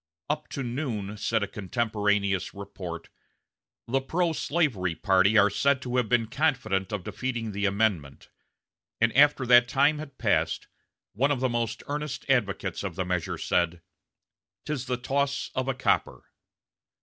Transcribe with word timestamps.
"Up 0.31 0.47
to 0.49 0.63
noon," 0.63 1.15
said 1.15 1.43
a 1.43 1.47
contemporaneous 1.47 2.55
report, 2.55 3.09
"the 3.87 4.01
pro 4.01 4.33
slavery 4.33 4.95
party 4.95 5.37
are 5.37 5.51
said 5.51 5.79
to 5.83 5.97
have 5.97 6.09
been 6.09 6.25
confident 6.25 6.91
of 6.91 7.03
defeating 7.03 7.51
the 7.51 7.67
amendment; 7.67 8.31
and 8.99 9.15
after 9.15 9.45
that 9.45 9.67
time 9.67 9.99
had 9.99 10.17
passed, 10.17 10.67
one 11.13 11.29
of 11.29 11.39
the 11.39 11.47
most 11.49 11.83
earnest 11.85 12.27
advocates 12.31 12.81
of 12.83 12.95
the 12.95 13.05
measure 13.05 13.37
said: 13.37 13.83
"'Tis 14.65 14.87
the 14.87 14.97
toss 14.97 15.51
of 15.53 15.67
a 15.67 15.75
copper." 15.75 16.25